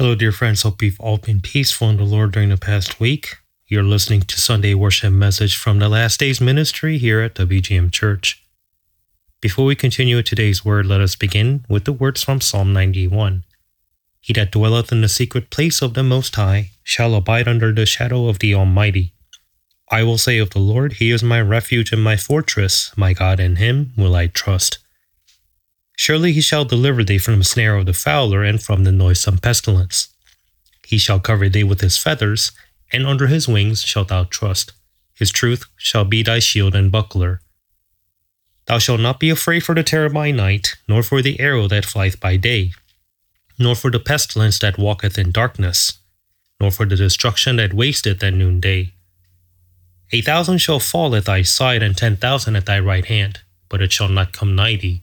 Hello, 0.00 0.14
dear 0.14 0.32
friends. 0.32 0.62
Hope 0.62 0.80
you've 0.80 0.98
all 0.98 1.18
been 1.18 1.42
peaceful 1.42 1.90
in 1.90 1.98
the 1.98 2.04
Lord 2.04 2.32
during 2.32 2.48
the 2.48 2.56
past 2.56 3.00
week. 3.00 3.36
You're 3.66 3.82
listening 3.82 4.22
to 4.22 4.40
Sunday 4.40 4.72
worship 4.72 5.12
message 5.12 5.58
from 5.58 5.78
the 5.78 5.90
Last 5.90 6.18
Days 6.18 6.40
Ministry 6.40 6.96
here 6.96 7.20
at 7.20 7.34
WGM 7.34 7.92
Church. 7.92 8.42
Before 9.42 9.66
we 9.66 9.74
continue 9.74 10.22
today's 10.22 10.64
word, 10.64 10.86
let 10.86 11.02
us 11.02 11.16
begin 11.16 11.66
with 11.68 11.84
the 11.84 11.92
words 11.92 12.24
from 12.24 12.40
Psalm 12.40 12.72
91. 12.72 13.44
He 14.22 14.32
that 14.32 14.52
dwelleth 14.52 14.90
in 14.90 15.02
the 15.02 15.06
secret 15.06 15.50
place 15.50 15.82
of 15.82 15.92
the 15.92 16.02
Most 16.02 16.34
High 16.34 16.70
shall 16.82 17.14
abide 17.14 17.46
under 17.46 17.70
the 17.70 17.84
shadow 17.84 18.28
of 18.28 18.38
the 18.38 18.54
Almighty. 18.54 19.12
I 19.90 20.02
will 20.02 20.16
say 20.16 20.38
of 20.38 20.48
the 20.48 20.60
Lord, 20.60 20.94
He 20.94 21.10
is 21.10 21.22
my 21.22 21.42
refuge 21.42 21.92
and 21.92 22.02
my 22.02 22.16
fortress, 22.16 22.90
my 22.96 23.12
God, 23.12 23.38
in 23.38 23.56
Him 23.56 23.92
will 23.98 24.16
I 24.16 24.28
trust. 24.28 24.78
Surely 26.02 26.32
he 26.32 26.40
shall 26.40 26.64
deliver 26.64 27.04
thee 27.04 27.18
from 27.18 27.38
the 27.38 27.44
snare 27.44 27.76
of 27.76 27.84
the 27.84 27.92
fowler 27.92 28.42
and 28.42 28.62
from 28.62 28.84
the 28.84 28.90
noisome 28.90 29.36
pestilence. 29.36 30.08
He 30.86 30.96
shall 30.96 31.20
cover 31.20 31.50
thee 31.50 31.62
with 31.62 31.82
his 31.82 31.98
feathers, 31.98 32.52
and 32.90 33.06
under 33.06 33.26
his 33.26 33.46
wings 33.46 33.82
shalt 33.82 34.08
thou 34.08 34.24
trust. 34.24 34.72
His 35.12 35.30
truth 35.30 35.66
shall 35.76 36.06
be 36.06 36.22
thy 36.22 36.38
shield 36.38 36.74
and 36.74 36.90
buckler. 36.90 37.42
Thou 38.64 38.78
shalt 38.78 39.02
not 39.02 39.20
be 39.20 39.28
afraid 39.28 39.60
for 39.60 39.74
the 39.74 39.82
terror 39.82 40.08
by 40.08 40.30
night, 40.30 40.76
nor 40.88 41.02
for 41.02 41.20
the 41.20 41.38
arrow 41.38 41.68
that 41.68 41.84
flieth 41.84 42.18
by 42.18 42.38
day, 42.38 42.72
nor 43.58 43.74
for 43.74 43.90
the 43.90 44.00
pestilence 44.00 44.58
that 44.60 44.78
walketh 44.78 45.18
in 45.18 45.30
darkness, 45.32 45.98
nor 46.58 46.70
for 46.70 46.86
the 46.86 46.96
destruction 46.96 47.56
that 47.56 47.74
wasteth 47.74 48.24
at 48.24 48.32
noonday. 48.32 48.94
A 50.12 50.22
thousand 50.22 50.62
shall 50.62 50.80
fall 50.80 51.14
at 51.14 51.26
thy 51.26 51.42
side, 51.42 51.82
and 51.82 51.94
ten 51.94 52.16
thousand 52.16 52.56
at 52.56 52.64
thy 52.64 52.80
right 52.80 53.04
hand, 53.04 53.40
but 53.68 53.82
it 53.82 53.92
shall 53.92 54.08
not 54.08 54.32
come 54.32 54.56
nigh 54.56 54.76
thee. 54.76 55.02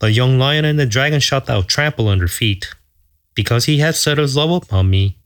the 0.00 0.10
young 0.10 0.38
lion 0.38 0.64
and 0.64 0.78
the 0.78 0.86
dragon 0.86 1.20
shalt 1.20 1.46
thou 1.46 1.62
trample 1.62 2.08
under 2.08 2.28
feet. 2.28 2.74
Because 3.34 3.64
he 3.64 3.78
hath 3.78 3.96
set 3.96 4.18
his 4.18 4.36
love 4.36 4.50
upon 4.50 4.90
me, 4.90 5.18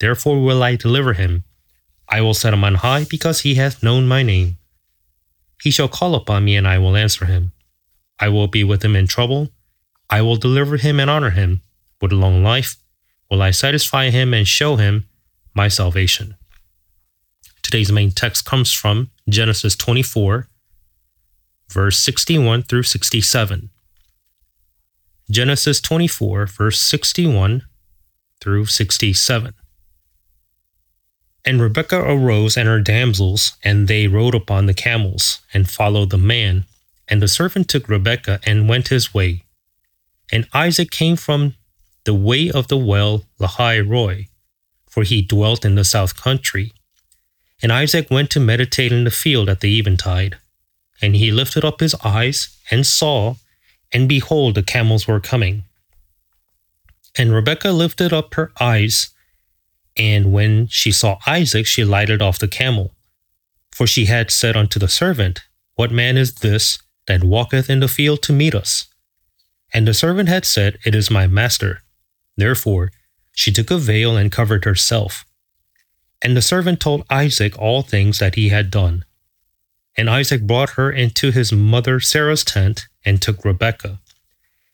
therefore 0.00 0.42
will 0.42 0.62
I 0.62 0.76
deliver 0.76 1.14
him. 1.14 1.44
I 2.08 2.20
will 2.20 2.34
set 2.34 2.52
him 2.52 2.64
on 2.64 2.76
high, 2.76 3.04
because 3.04 3.40
he 3.40 3.54
hath 3.54 3.82
known 3.82 4.06
my 4.06 4.22
name. 4.22 4.58
He 5.62 5.70
shall 5.70 5.88
call 5.88 6.14
upon 6.14 6.44
me, 6.44 6.56
and 6.56 6.66
I 6.66 6.78
will 6.78 6.96
answer 6.96 7.26
him. 7.26 7.52
I 8.18 8.28
will 8.28 8.48
be 8.48 8.64
with 8.64 8.84
him 8.84 8.96
in 8.96 9.06
trouble. 9.06 9.50
I 10.10 10.20
will 10.22 10.36
deliver 10.36 10.76
him 10.76 11.00
and 11.00 11.08
honor 11.08 11.30
him. 11.30 11.62
With 12.00 12.12
long 12.12 12.42
life 12.42 12.76
will 13.30 13.40
I 13.40 13.50
satisfy 13.50 14.10
him 14.10 14.34
and 14.34 14.46
show 14.46 14.76
him 14.76 15.08
my 15.54 15.68
salvation. 15.68 16.36
Today's 17.62 17.92
main 17.92 18.10
text 18.10 18.44
comes 18.44 18.72
from 18.72 19.10
Genesis 19.28 19.76
24, 19.76 20.48
verse 21.70 21.98
61 21.98 22.64
through 22.64 22.82
67. 22.82 23.70
Genesis 25.30 25.80
24, 25.80 26.46
verse 26.46 26.80
61 26.80 27.62
through 28.40 28.66
67. 28.66 29.54
And 31.44 31.60
Rebekah 31.60 32.00
arose 32.00 32.56
and 32.56 32.68
her 32.68 32.80
damsels, 32.80 33.52
and 33.64 33.88
they 33.88 34.06
rode 34.06 34.34
upon 34.34 34.66
the 34.66 34.74
camels, 34.74 35.40
and 35.52 35.68
followed 35.68 36.10
the 36.10 36.18
man. 36.18 36.64
And 37.08 37.20
the 37.20 37.28
servant 37.28 37.68
took 37.68 37.88
Rebekah 37.88 38.40
and 38.44 38.68
went 38.68 38.88
his 38.88 39.12
way. 39.12 39.44
And 40.30 40.48
Isaac 40.54 40.90
came 40.90 41.16
from 41.16 41.54
the 42.04 42.14
way 42.14 42.50
of 42.50 42.68
the 42.68 42.76
well 42.76 43.24
Lahai-roi, 43.40 44.28
for 44.88 45.02
he 45.02 45.22
dwelt 45.22 45.64
in 45.64 45.74
the 45.74 45.84
south 45.84 46.16
country. 46.16 46.72
And 47.62 47.72
Isaac 47.72 48.10
went 48.10 48.30
to 48.30 48.40
meditate 48.40 48.92
in 48.92 49.04
the 49.04 49.10
field 49.10 49.48
at 49.48 49.60
the 49.60 49.78
eventide. 49.78 50.38
And 51.00 51.16
he 51.16 51.30
lifted 51.30 51.64
up 51.64 51.80
his 51.80 51.94
eyes 52.04 52.56
and 52.70 52.86
saw, 52.86 53.34
and 53.92 54.08
behold, 54.08 54.54
the 54.54 54.62
camels 54.62 55.06
were 55.06 55.20
coming. 55.20 55.64
And 57.16 57.32
Rebekah 57.32 57.72
lifted 57.72 58.12
up 58.12 58.34
her 58.34 58.52
eyes, 58.60 59.10
and 59.96 60.32
when 60.32 60.66
she 60.68 60.90
saw 60.90 61.18
Isaac, 61.26 61.66
she 61.66 61.84
lighted 61.84 62.22
off 62.22 62.38
the 62.38 62.48
camel. 62.48 62.94
For 63.70 63.86
she 63.86 64.06
had 64.06 64.30
said 64.30 64.56
unto 64.56 64.78
the 64.78 64.88
servant, 64.88 65.40
What 65.74 65.90
man 65.90 66.16
is 66.16 66.34
this 66.36 66.78
that 67.06 67.24
walketh 67.24 67.68
in 67.68 67.80
the 67.80 67.88
field 67.88 68.22
to 68.22 68.32
meet 68.32 68.54
us? 68.54 68.86
And 69.74 69.86
the 69.86 69.94
servant 69.94 70.28
had 70.28 70.44
said, 70.44 70.78
It 70.84 70.94
is 70.94 71.10
my 71.10 71.26
master. 71.26 71.82
Therefore 72.36 72.90
she 73.34 73.52
took 73.52 73.70
a 73.70 73.78
veil 73.78 74.16
and 74.16 74.30
covered 74.30 74.64
herself. 74.64 75.24
And 76.20 76.36
the 76.36 76.42
servant 76.42 76.80
told 76.80 77.04
Isaac 77.10 77.58
all 77.58 77.82
things 77.82 78.18
that 78.18 78.34
he 78.36 78.50
had 78.50 78.70
done. 78.70 79.04
And 79.96 80.08
Isaac 80.08 80.46
brought 80.46 80.70
her 80.70 80.90
into 80.90 81.30
his 81.30 81.52
mother 81.52 82.00
Sarah's 82.00 82.44
tent 82.44 82.86
and 83.04 83.20
took 83.20 83.44
Rebekah. 83.44 84.00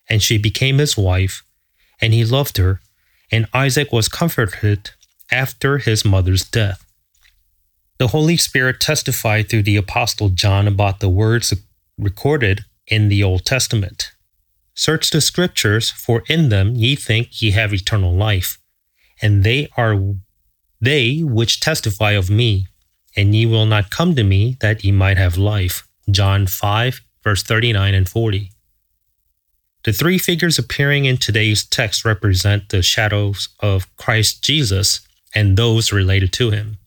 And 0.09 0.23
she 0.23 0.39
became 0.39 0.79
his 0.79 0.97
wife, 0.97 1.43
and 2.01 2.15
he 2.15 2.25
loved 2.25 2.57
her, 2.57 2.81
and 3.31 3.47
Isaac 3.53 3.93
was 3.93 4.09
comforted 4.09 4.91
after 5.31 5.79
his 5.79 6.05
mother's 6.05 6.45
death. 6.45 6.85
The 7.99 8.09
Holy 8.09 8.37
Spirit 8.37 8.81
testified 8.81 9.49
through 9.49 9.65
the 9.65 9.77
Apostle 9.77 10.29
John 10.29 10.69
about 10.69 11.01
the 11.01 11.09
words 11.09 11.53
recorded 11.99 12.65
in 12.87 13.09
the 13.09 13.23
Old 13.23 13.45
Testament. 13.45 14.13
Search 14.75 15.11
the 15.11 15.21
Scriptures, 15.21 15.91
for 15.91 16.23
in 16.29 16.49
them 16.49 16.77
ye 16.77 16.95
think 16.95 17.43
ye 17.43 17.51
have 17.51 17.75
eternal 17.75 18.15
life, 18.15 18.59
and 19.21 19.43
they 19.43 19.69
are 19.77 20.15
they 20.81 21.21
which 21.23 21.59
testify 21.59 22.13
of 22.13 22.31
me 22.31 22.69
and 23.19 23.35
ye 23.35 23.45
will 23.45 23.67
not 23.67 23.91
come 23.91 24.15
to 24.15 24.23
me 24.23 24.57
that 24.61 24.85
ye 24.85 24.93
might 24.93 25.19
have 25.19 25.37
life. 25.37 25.89
John 26.09 26.47
5, 26.47 27.01
verse 27.25 27.43
39 27.43 27.93
and 27.93 28.09
40. 28.09 28.53
The 29.83 29.93
three 29.93 30.19
figures 30.19 30.57
appearing 30.57 31.05
in 31.05 31.17
today's 31.17 31.65
text 31.65 32.05
represent 32.05 32.69
the 32.69 32.81
shadows 32.81 33.49
of 33.59 33.95
Christ 33.97 34.45
Jesus 34.45 35.01
and 35.35 35.57
those 35.57 35.91
related 35.91 36.33
to 36.35 36.53
him. 36.53 36.79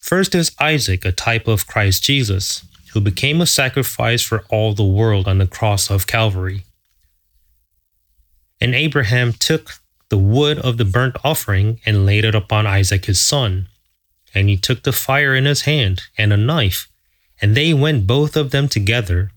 First 0.00 0.34
is 0.34 0.56
Isaac, 0.58 1.04
a 1.04 1.12
type 1.12 1.46
of 1.46 1.68
Christ 1.68 2.02
Jesus, 2.02 2.64
who 2.92 3.00
became 3.00 3.40
a 3.40 3.46
sacrifice 3.46 4.22
for 4.22 4.44
all 4.50 4.74
the 4.74 4.82
world 4.82 5.28
on 5.28 5.38
the 5.38 5.46
cross 5.46 5.88
of 5.88 6.08
Calvary. 6.08 6.64
And 8.60 8.74
Abraham 8.74 9.34
took 9.34 9.74
the 10.08 10.18
wood 10.18 10.58
of 10.58 10.78
the 10.78 10.84
burnt 10.84 11.14
offering 11.22 11.78
and 11.86 12.04
laid 12.04 12.24
it 12.24 12.34
upon 12.34 12.66
Isaac 12.66 13.04
his 13.04 13.20
son. 13.20 13.68
And 14.34 14.48
he 14.48 14.56
took 14.56 14.82
the 14.82 14.92
fire 14.92 15.34
in 15.34 15.44
his 15.44 15.62
hand 15.62 16.02
and 16.16 16.32
a 16.32 16.36
knife, 16.36 16.88
and 17.40 17.54
they 17.54 17.74
went 17.74 18.06
both 18.06 18.36
of 18.36 18.50
them 18.50 18.68
together. 18.68 19.30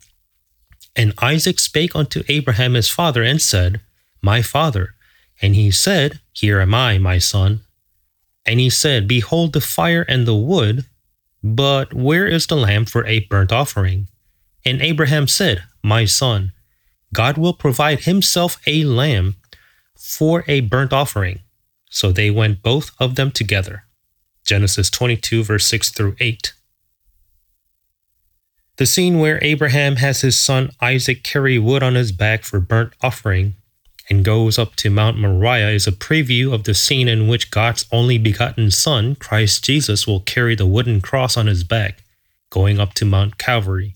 And 0.95 1.13
Isaac 1.21 1.59
spake 1.59 1.95
unto 1.95 2.23
Abraham 2.29 2.73
his 2.73 2.89
father, 2.89 3.23
and 3.23 3.41
said, 3.41 3.81
My 4.21 4.41
father. 4.41 4.95
And 5.41 5.55
he 5.55 5.69
said, 5.71 6.21
Here 6.31 6.61
am 6.61 6.73
I, 6.73 6.97
my 6.97 7.17
son. 7.17 7.61
And 8.45 8.59
he 8.59 8.69
said, 8.69 9.07
Behold 9.07 9.53
the 9.53 9.61
fire 9.61 10.03
and 10.03 10.25
the 10.25 10.35
wood, 10.35 10.85
but 11.43 11.93
where 11.93 12.25
is 12.25 12.47
the 12.47 12.55
lamb 12.55 12.85
for 12.85 13.05
a 13.05 13.19
burnt 13.19 13.51
offering? 13.51 14.07
And 14.63 14.81
Abraham 14.81 15.27
said, 15.27 15.63
My 15.83 16.05
son, 16.05 16.53
God 17.13 17.37
will 17.37 17.53
provide 17.53 18.01
himself 18.01 18.59
a 18.65 18.83
lamb 18.83 19.35
for 19.95 20.43
a 20.47 20.61
burnt 20.61 20.93
offering. 20.93 21.39
So 21.89 22.11
they 22.11 22.31
went 22.31 22.61
both 22.61 22.91
of 22.99 23.15
them 23.15 23.31
together. 23.31 23.83
Genesis 24.45 24.89
22, 24.89 25.43
verse 25.43 25.65
6 25.65 25.89
through 25.89 26.15
8. 26.19 26.53
The 28.77 28.85
scene 28.85 29.19
where 29.19 29.39
Abraham 29.41 29.97
has 29.97 30.21
his 30.21 30.39
son 30.39 30.69
Isaac 30.81 31.23
carry 31.23 31.57
wood 31.57 31.81
on 31.81 31.95
his 31.95 32.11
back 32.11 32.43
for 32.43 32.59
burnt 32.59 32.93
offering 33.01 33.55
and 34.09 34.23
goes 34.23 34.59
up 34.59 34.75
to 34.75 34.89
Mount 34.89 35.17
Moriah 35.17 35.69
is 35.69 35.87
a 35.87 35.91
preview 35.91 36.53
of 36.53 36.63
the 36.63 36.73
scene 36.73 37.07
in 37.07 37.27
which 37.27 37.51
God's 37.51 37.85
only 37.91 38.17
begotten 38.17 38.69
Son, 38.69 39.15
Christ 39.15 39.63
Jesus, 39.63 40.05
will 40.05 40.19
carry 40.19 40.55
the 40.55 40.67
wooden 40.67 41.01
cross 41.01 41.37
on 41.37 41.47
his 41.47 41.63
back, 41.63 42.03
going 42.49 42.79
up 42.79 42.93
to 42.95 43.05
Mount 43.05 43.37
Calvary. 43.37 43.95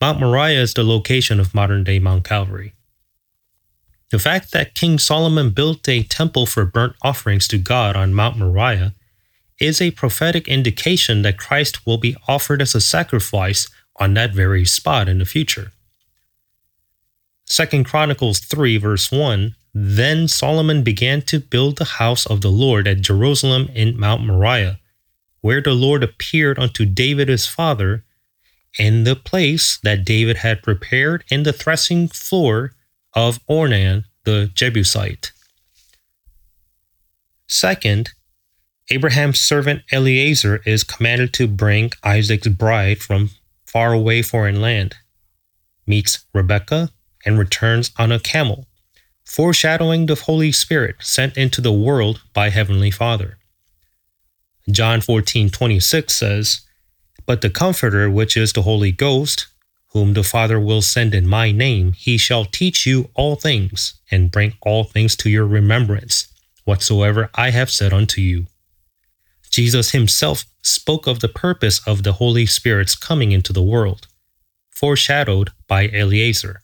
Mount 0.00 0.18
Moriah 0.18 0.60
is 0.60 0.74
the 0.74 0.82
location 0.82 1.38
of 1.38 1.54
modern 1.54 1.84
day 1.84 1.98
Mount 1.98 2.24
Calvary. 2.24 2.72
The 4.10 4.18
fact 4.18 4.50
that 4.52 4.74
King 4.74 4.98
Solomon 4.98 5.50
built 5.50 5.88
a 5.88 6.02
temple 6.02 6.46
for 6.46 6.64
burnt 6.64 6.96
offerings 7.02 7.46
to 7.48 7.58
God 7.58 7.94
on 7.94 8.14
Mount 8.14 8.36
Moriah 8.36 8.94
is 9.60 9.80
a 9.80 9.90
prophetic 9.92 10.48
indication 10.48 11.22
that 11.22 11.38
Christ 11.38 11.86
will 11.86 11.98
be 11.98 12.16
offered 12.26 12.62
as 12.62 12.74
a 12.74 12.80
sacrifice 12.80 13.68
on 13.96 14.14
that 14.14 14.32
very 14.32 14.64
spot 14.64 15.08
in 15.08 15.18
the 15.18 15.24
future. 15.24 15.72
2 17.46 17.84
Chronicles 17.84 18.38
3 18.38 18.78
verse 18.78 19.12
1 19.12 19.54
Then 19.74 20.26
Solomon 20.28 20.82
began 20.82 21.20
to 21.22 21.38
build 21.38 21.76
the 21.76 21.84
house 21.84 22.24
of 22.26 22.40
the 22.40 22.50
Lord 22.50 22.88
at 22.88 23.02
Jerusalem 23.02 23.68
in 23.74 23.98
Mount 23.98 24.24
Moriah, 24.24 24.80
where 25.42 25.60
the 25.60 25.74
Lord 25.74 26.02
appeared 26.02 26.58
unto 26.58 26.86
David 26.86 27.28
his 27.28 27.46
father, 27.46 28.04
in 28.78 29.04
the 29.04 29.16
place 29.16 29.78
that 29.82 30.04
David 30.04 30.38
had 30.38 30.62
prepared 30.62 31.24
in 31.28 31.42
the 31.42 31.52
threshing 31.52 32.08
floor 32.08 32.72
of 33.14 33.44
Ornan 33.46 34.04
the 34.24 34.50
Jebusite. 34.54 35.32
Second, 37.48 38.12
Abraham's 38.92 39.38
servant 39.38 39.82
Eliezer 39.92 40.60
is 40.66 40.82
commanded 40.82 41.32
to 41.34 41.46
bring 41.46 41.92
Isaac's 42.02 42.48
bride 42.48 42.98
from 42.98 43.30
far 43.64 43.92
away 43.92 44.20
foreign 44.20 44.60
land, 44.60 44.96
meets 45.86 46.24
Rebekah, 46.34 46.90
and 47.24 47.38
returns 47.38 47.92
on 47.98 48.10
a 48.10 48.18
camel, 48.18 48.66
foreshadowing 49.24 50.06
the 50.06 50.16
Holy 50.16 50.50
Spirit 50.50 50.96
sent 50.98 51.36
into 51.36 51.60
the 51.60 51.72
world 51.72 52.22
by 52.34 52.50
Heavenly 52.50 52.90
Father. 52.90 53.38
John 54.68 55.00
14 55.00 55.50
26 55.50 56.12
says, 56.12 56.62
But 57.26 57.42
the 57.42 57.50
Comforter, 57.50 58.10
which 58.10 58.36
is 58.36 58.52
the 58.52 58.62
Holy 58.62 58.90
Ghost, 58.90 59.46
whom 59.92 60.14
the 60.14 60.24
Father 60.24 60.58
will 60.58 60.82
send 60.82 61.14
in 61.14 61.28
my 61.28 61.52
name, 61.52 61.92
he 61.92 62.18
shall 62.18 62.44
teach 62.44 62.86
you 62.86 63.08
all 63.14 63.36
things, 63.36 63.94
and 64.10 64.32
bring 64.32 64.54
all 64.62 64.82
things 64.82 65.14
to 65.16 65.30
your 65.30 65.46
remembrance, 65.46 66.26
whatsoever 66.64 67.30
I 67.34 67.50
have 67.50 67.70
said 67.70 67.92
unto 67.92 68.20
you. 68.20 68.46
Jesus 69.50 69.90
himself 69.90 70.44
spoke 70.62 71.06
of 71.06 71.20
the 71.20 71.28
purpose 71.28 71.86
of 71.86 72.02
the 72.02 72.14
Holy 72.14 72.46
Spirit's 72.46 72.94
coming 72.94 73.32
into 73.32 73.52
the 73.52 73.62
world, 73.62 74.06
foreshadowed 74.70 75.50
by 75.66 75.88
Eliezer. 75.88 76.62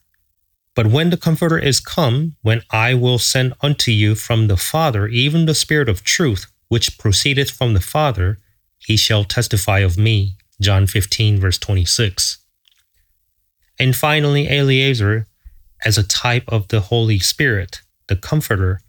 But 0.75 0.88
when 0.88 1.11
the 1.11 1.17
Comforter 1.17 1.59
is 1.59 1.81
come, 1.81 2.37
when 2.43 2.62
I 2.71 2.94
will 2.94 3.19
send 3.19 3.55
unto 3.62 3.91
you 3.91 4.15
from 4.15 4.47
the 4.47 4.56
Father 4.56 5.09
even 5.09 5.47
the 5.47 5.55
Spirit 5.55 5.88
of 5.88 6.05
truth, 6.05 6.47
which 6.69 6.99
proceedeth 6.99 7.50
from 7.50 7.75
the 7.75 7.81
Father, 7.81 8.38
he 8.79 8.97
shall 8.97 9.25
testify 9.25 9.81
of 9.81 9.99
me. 9.99 10.37
John 10.61 10.87
15, 10.87 11.41
verse 11.41 11.59
26. 11.59 12.38
And 13.79 13.94
finally, 13.94 14.49
Eliezer, 14.49 15.27
as 15.85 15.99
a 15.99 16.06
type 16.06 16.44
of 16.49 16.69
the 16.69 16.81
Holy 16.81 17.19
Spirit, 17.19 17.83
the 18.09 18.17
Comforter, 18.17 18.81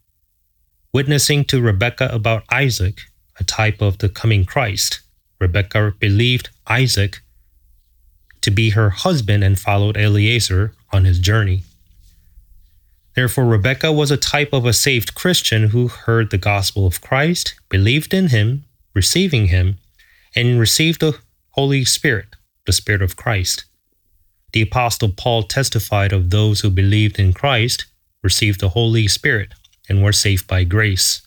witnessing 0.94 1.44
to 1.46 1.62
Rebekah 1.62 2.10
about 2.14 2.44
Isaac, 2.52 3.00
a 3.39 3.44
type 3.44 3.81
of 3.81 3.98
the 4.00 4.10
coming 4.10 4.45
Christ. 4.45 5.01
Rebekah 5.39 5.94
believed 6.00 6.50
Isaac 6.68 7.22
to 8.42 8.51
be 8.51 8.72
her 8.72 8.89
husband 8.89 9.44
and 9.44 9.60
followed 9.60 9.98
Eliezer 9.98 10.74
on 10.92 11.06
his 11.06 11.19
journey. 11.19 11.63
Therefore, 13.16 13.45
Rebekah 13.45 13.92
was 13.92 14.12
a 14.12 14.18
type 14.18 14.54
of 14.54 14.66
a 14.66 14.74
saved 14.74 15.16
Christian 15.16 15.69
who 15.69 15.88
heard 15.88 16.30
the 16.30 16.38
gospel 16.38 16.86
of 16.86 17.01
Christ, 17.01 17.56
believed 17.68 18.13
in 18.13 18.28
him, 18.28 18.66
receiving 18.94 19.48
him, 19.48 19.78
and 20.36 20.60
received 20.60 21.01
the 21.01 21.18
Holy 21.51 21.84
Spirit, 21.84 22.36
the 22.66 22.72
Spirit 22.72 23.01
of 23.01 23.16
Christ. 23.16 23.66
The 24.54 24.62
Apostle 24.62 25.10
Paul 25.10 25.44
testified 25.44 26.13
of 26.13 26.30
those 26.30 26.62
who 26.62 26.69
believed 26.69 27.19
in 27.19 27.34
Christ, 27.34 27.86
received 28.24 28.60
the 28.60 28.69
Holy 28.69 29.07
Spirit, 29.07 29.50
and 29.89 30.04
were 30.04 30.13
saved 30.13 30.48
by 30.48 30.63
grace. 30.63 31.26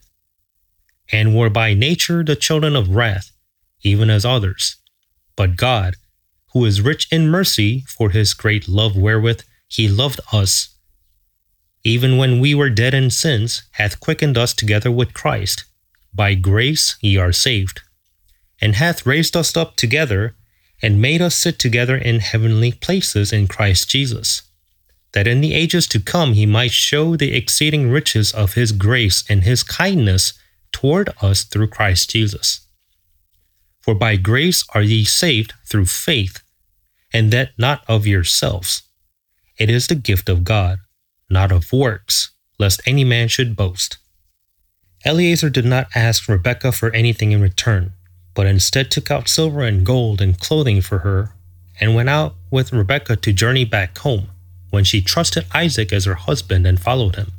and 1.11 1.35
were 1.35 1.49
by 1.49 1.73
nature 1.73 2.23
the 2.23 2.35
children 2.35 2.75
of 2.75 2.95
wrath, 2.95 3.31
even 3.81 4.09
as 4.09 4.25
others. 4.25 4.77
But 5.35 5.55
God, 5.55 5.95
who 6.53 6.65
is 6.65 6.81
rich 6.81 7.07
in 7.11 7.29
mercy 7.29 7.83
for 7.87 8.09
his 8.09 8.33
great 8.33 8.67
love 8.67 8.95
wherewith 8.95 9.41
he 9.67 9.87
loved 9.87 10.19
us, 10.31 10.69
even 11.83 12.17
when 12.17 12.39
we 12.39 12.53
were 12.53 12.69
dead 12.69 12.93
in 12.93 13.09
sins, 13.09 13.63
hath 13.71 13.99
quickened 13.99 14.37
us 14.37 14.53
together 14.53 14.91
with 14.91 15.13
Christ. 15.13 15.65
By 16.13 16.35
grace 16.35 16.95
ye 17.01 17.17
are 17.17 17.31
saved, 17.31 17.81
and 18.59 18.75
hath 18.75 19.05
raised 19.05 19.35
us 19.35 19.57
up 19.57 19.75
together, 19.75 20.35
and 20.81 21.01
made 21.01 21.21
us 21.21 21.35
sit 21.35 21.57
together 21.57 21.95
in 21.95 22.19
heavenly 22.19 22.71
places 22.71 23.31
in 23.31 23.47
Christ 23.47 23.89
Jesus, 23.89 24.43
that 25.13 25.27
in 25.27 25.41
the 25.41 25.53
ages 25.53 25.87
to 25.87 25.99
come 25.99 26.33
he 26.33 26.45
might 26.45 26.71
show 26.71 27.15
the 27.15 27.33
exceeding 27.33 27.89
riches 27.89 28.31
of 28.31 28.53
his 28.53 28.71
grace 28.71 29.23
and 29.29 29.43
his 29.43 29.63
kindness 29.63 30.33
toward 30.71 31.09
us 31.21 31.43
through 31.43 31.67
Christ 31.67 32.09
Jesus. 32.09 32.67
For 33.81 33.95
by 33.95 34.15
grace 34.15 34.63
are 34.73 34.81
ye 34.81 35.03
saved 35.03 35.53
through 35.65 35.85
faith, 35.85 36.41
and 37.13 37.31
that 37.31 37.51
not 37.57 37.83
of 37.87 38.07
yourselves. 38.07 38.83
It 39.57 39.69
is 39.69 39.87
the 39.87 39.95
gift 39.95 40.29
of 40.29 40.43
God, 40.43 40.79
not 41.29 41.51
of 41.51 41.73
works, 41.73 42.31
lest 42.59 42.81
any 42.85 43.03
man 43.03 43.27
should 43.27 43.55
boast. 43.55 43.97
Eliezer 45.05 45.49
did 45.49 45.65
not 45.65 45.87
ask 45.95 46.27
Rebekah 46.27 46.71
for 46.71 46.93
anything 46.93 47.31
in 47.31 47.41
return, 47.41 47.93
but 48.35 48.45
instead 48.45 48.91
took 48.91 49.09
out 49.09 49.27
silver 49.27 49.61
and 49.61 49.85
gold 49.85 50.21
and 50.21 50.39
clothing 50.39 50.81
for 50.81 50.99
her, 50.99 51.31
and 51.79 51.95
went 51.95 52.09
out 52.09 52.35
with 52.51 52.71
Rebekah 52.71 53.15
to 53.17 53.33
journey 53.33 53.65
back 53.65 53.97
home, 53.97 54.27
when 54.69 54.83
she 54.83 55.01
trusted 55.01 55.47
Isaac 55.53 55.91
as 55.91 56.05
her 56.05 56.15
husband 56.15 56.67
and 56.67 56.79
followed 56.79 57.15
him. 57.15 57.31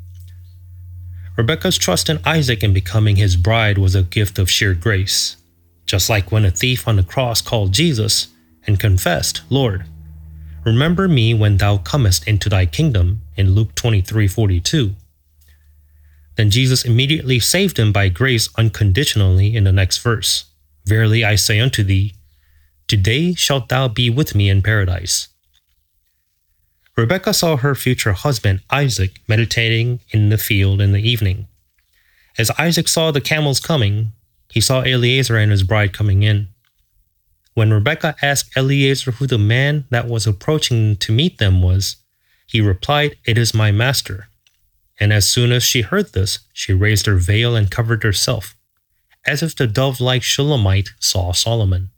Rebekah's 1.37 1.79
trust 1.79 2.11
in 2.11 2.21
Isaac 2.27 2.63
in 2.63 2.75
becoming 2.75 3.17
his 3.17 3.37
bride 3.37 3.79
was 3.79 3.95
a 3.95 4.03
gift 4.03 4.39
of 4.39 4.51
sheer 4.51 4.75
grace. 4.75 5.37
Just 5.87 6.11
like 6.11 6.31
when 6.31 6.45
a 6.45 6.51
thief 6.51 6.87
on 6.87 6.97
the 6.97 7.03
cross 7.03 7.41
called 7.41 7.73
Jesus 7.73 8.29
and 8.67 8.79
confessed, 8.79 9.41
Lord, 9.49 9.87
remember 10.65 11.09
me 11.09 11.33
when 11.33 11.57
thou 11.57 11.79
comest 11.79 12.29
into 12.29 12.49
thy 12.49 12.67
kingdom 12.67 13.23
in 13.37 13.55
Luke 13.55 13.75
23:42. 13.75 14.95
Then 16.37 16.51
Jesus 16.51 16.85
immediately 16.85 17.41
saved 17.41 17.79
him 17.79 17.93
by 17.93 18.09
grace 18.09 18.49
unconditionally 18.57 19.57
in 19.57 19.65
the 19.65 19.73
next 19.73 19.99
verse. 19.99 20.45
Verily 20.85 21.25
I 21.25 21.37
say 21.37 21.61
unto 21.61 21.83
thee, 21.83 22.15
today 22.89 23.35
shalt 23.35 23.69
thou 23.69 23.89
be 23.89 24.11
with 24.11 24.35
me 24.35 24.51
in 24.51 24.61
paradise. 24.63 25.29
Rebekah 26.95 27.33
saw 27.33 27.57
her 27.57 27.75
future 27.75 28.13
husband, 28.13 28.61
Isaac, 28.71 29.21
meditating 29.27 30.01
in 30.11 30.29
the 30.29 30.37
field 30.37 30.83
in 30.83 30.93
the 30.93 31.01
evening. 31.01 31.49
As 32.37 32.51
Isaac 32.59 32.87
saw 32.87 33.11
the 33.11 33.21
camels 33.21 33.61
coming, 33.61 34.13
he 34.51 34.61
saw 34.61 34.83
Eliezer 34.83 35.37
and 35.39 35.51
his 35.51 35.63
bride 35.63 35.95
coming 35.95 36.23
in. 36.23 36.49
When 37.55 37.73
Rebekah 37.73 38.17
asked 38.21 38.55
Eliezer 38.57 39.13
who 39.13 39.27
the 39.27 39.39
man 39.39 39.87
that 39.89 40.07
was 40.07 40.27
approaching 40.27 40.97
to 40.97 41.13
meet 41.13 41.39
them 41.39 41.63
was, 41.63 41.97
he 42.47 42.61
replied, 42.61 43.17
It 43.25 43.39
is 43.39 43.55
my 43.55 43.73
master. 43.73 44.29
And 45.01 45.15
as 45.15 45.29
soon 45.29 45.51
as 45.51 45.63
she 45.63 45.81
heard 45.81 46.13
this, 46.13 46.41
she 46.53 46.75
raised 46.75 47.07
her 47.07 47.17
veil 47.17 47.57
and 47.57 47.71
covered 47.71 48.03
herself, 48.03 48.55
as 49.27 49.43
if 49.43 49.57
the 49.57 49.67
dove 49.67 49.99
like 49.99 50.23
Shulamite 50.23 50.91
saw 51.01 51.33
Solomon. 51.33 51.89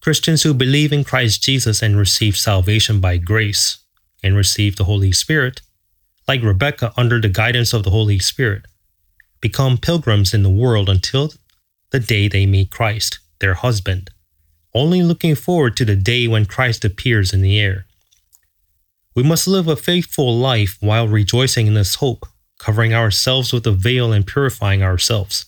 Christians 0.00 0.44
who 0.44 0.54
believe 0.54 0.92
in 0.92 1.04
Christ 1.04 1.42
Jesus 1.42 1.82
and 1.82 1.98
receive 1.98 2.36
salvation 2.36 3.00
by 3.00 3.18
grace 3.18 3.79
and 4.22 4.36
receive 4.36 4.76
the 4.76 4.84
Holy 4.84 5.12
Spirit, 5.12 5.62
like 6.28 6.42
Rebekah 6.42 6.92
under 6.96 7.20
the 7.20 7.28
guidance 7.28 7.72
of 7.72 7.82
the 7.84 7.90
Holy 7.90 8.18
Spirit, 8.18 8.66
become 9.40 9.78
pilgrims 9.78 10.34
in 10.34 10.42
the 10.42 10.50
world 10.50 10.88
until 10.88 11.32
the 11.90 12.00
day 12.00 12.28
they 12.28 12.46
meet 12.46 12.70
Christ, 12.70 13.18
their 13.40 13.54
husband, 13.54 14.10
only 14.74 15.02
looking 15.02 15.34
forward 15.34 15.76
to 15.76 15.84
the 15.84 15.96
day 15.96 16.28
when 16.28 16.46
Christ 16.46 16.84
appears 16.84 17.32
in 17.32 17.42
the 17.42 17.58
air. 17.58 17.86
We 19.14 19.22
must 19.22 19.48
live 19.48 19.66
a 19.66 19.76
faithful 19.76 20.36
life 20.38 20.76
while 20.80 21.08
rejoicing 21.08 21.66
in 21.66 21.74
this 21.74 21.96
hope, 21.96 22.26
covering 22.58 22.94
ourselves 22.94 23.52
with 23.52 23.66
a 23.66 23.72
veil 23.72 24.12
and 24.12 24.26
purifying 24.26 24.82
ourselves. 24.82 25.46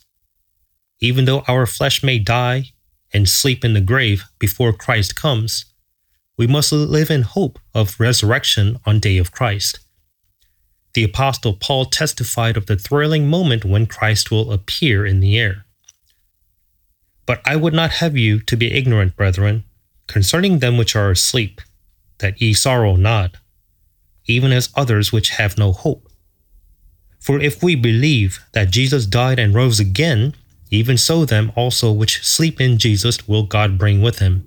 Even 1.01 1.27
though 1.27 1.45
our 1.47 1.67
flesh 1.67 2.03
may 2.03 2.19
die 2.19 2.73
and 3.13 3.29
sleep 3.29 3.65
in 3.65 3.75
the 3.75 3.81
grave 3.81 4.25
before 4.39 4.73
Christ 4.73 5.15
comes, 5.15 5.67
we 6.37 6.47
must 6.47 6.73
live 6.73 7.11
in 7.11 7.23
hope 7.23 7.59
of 7.75 8.01
resurrection 8.01 8.79
on 8.87 8.99
day 8.99 9.19
of 9.19 9.33
Christ. 9.33 9.81
The 10.95 11.05
apostle 11.05 11.55
Paul 11.55 11.87
testified 11.87 12.57
of 12.57 12.67
the 12.67 12.77
thrilling 12.77 13.29
moment 13.29 13.65
when 13.65 13.87
Christ 13.87 14.31
will 14.31 14.53
appear 14.53 15.07
in 15.07 15.21
the 15.21 15.39
air. 15.39 15.65
But 17.27 17.41
I 17.47 17.57
would 17.57 17.73
not 17.73 17.93
have 17.93 18.17
you 18.17 18.41
to 18.41 18.57
be 18.57 18.73
ignorant, 18.73 19.17
brethren, 19.17 19.65
concerning 20.07 20.59
them 20.59 20.77
which 20.77 20.97
are 20.97 21.11
asleep, 21.11 21.61
that 22.19 22.41
ye 22.41 22.53
sorrow 22.53 22.97
not, 22.97 23.37
even 24.27 24.53
as 24.53 24.71
others 24.75 25.13
which 25.13 25.31
have 25.31 25.57
no 25.57 25.73
hope. 25.73 26.09
For 27.21 27.41
if 27.41 27.63
we 27.63 27.75
believe 27.77 28.45
that 28.53 28.71
Jesus 28.71 29.07
died 29.07 29.39
and 29.39 29.55
rose 29.55 29.79
again, 29.79 30.35
even 30.71 30.99
so 30.99 31.25
them 31.25 31.53
also 31.55 31.93
which 31.93 32.25
sleep 32.25 32.61
in 32.61 32.79
Jesus 32.79 33.29
will 33.29 33.45
God 33.45 33.79
bring 33.79 34.03
with 34.03 34.19
him. 34.19 34.47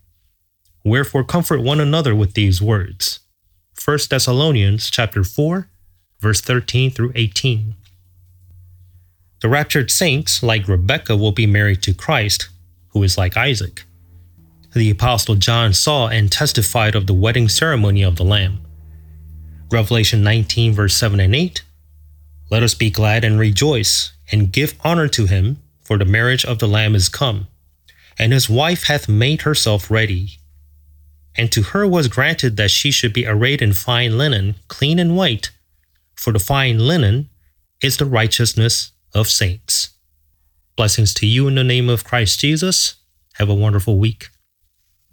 Wherefore 0.83 1.23
comfort 1.23 1.61
one 1.61 1.79
another 1.79 2.15
with 2.15 2.33
these 2.33 2.61
words. 2.61 3.19
1 3.83 3.99
Thessalonians 4.09 4.89
chapter 4.89 5.23
4, 5.23 5.67
verse 6.19 6.41
13 6.41 6.91
through 6.91 7.11
18. 7.15 7.75
The 9.41 9.49
raptured 9.49 9.89
saints, 9.89 10.43
like 10.43 10.67
Rebekah, 10.67 11.17
will 11.17 11.31
be 11.31 11.47
married 11.47 11.81
to 11.83 11.93
Christ, 11.93 12.49
who 12.89 13.01
is 13.01 13.17
like 13.17 13.35
Isaac. 13.35 13.83
The 14.75 14.89
Apostle 14.89 15.35
John 15.35 15.73
saw 15.73 16.07
and 16.07 16.31
testified 16.31 16.95
of 16.95 17.07
the 17.07 17.13
wedding 17.13 17.49
ceremony 17.49 18.03
of 18.03 18.15
the 18.15 18.23
Lamb. 18.23 18.61
Revelation 19.71 20.23
19, 20.23 20.73
verse 20.73 20.95
7 20.95 21.19
and 21.19 21.35
8. 21.35 21.63
Let 22.49 22.63
us 22.63 22.73
be 22.73 22.89
glad 22.89 23.23
and 23.23 23.39
rejoice, 23.39 24.13
and 24.31 24.51
give 24.51 24.75
honor 24.83 25.07
to 25.09 25.25
him, 25.25 25.61
for 25.81 25.97
the 25.97 26.05
marriage 26.05 26.45
of 26.45 26.59
the 26.59 26.67
Lamb 26.67 26.95
is 26.95 27.09
come, 27.09 27.47
and 28.19 28.31
his 28.31 28.49
wife 28.49 28.83
hath 28.83 29.09
made 29.09 29.41
herself 29.41 29.89
ready. 29.89 30.37
And 31.37 31.51
to 31.51 31.61
her 31.61 31.87
was 31.87 32.07
granted 32.07 32.57
that 32.57 32.71
she 32.71 32.91
should 32.91 33.13
be 33.13 33.25
arrayed 33.25 33.61
in 33.61 33.73
fine 33.73 34.17
linen, 34.17 34.55
clean 34.67 34.99
and 34.99 35.15
white, 35.15 35.51
for 36.15 36.33
the 36.33 36.39
fine 36.39 36.79
linen 36.79 37.29
is 37.81 37.97
the 37.97 38.05
righteousness 38.05 38.91
of 39.13 39.27
saints. 39.27 39.91
Blessings 40.75 41.13
to 41.15 41.27
you 41.27 41.47
in 41.47 41.55
the 41.55 41.63
name 41.63 41.89
of 41.89 42.03
Christ 42.03 42.39
Jesus. 42.39 42.95
Have 43.35 43.49
a 43.49 43.55
wonderful 43.55 43.97
week. 43.97 44.30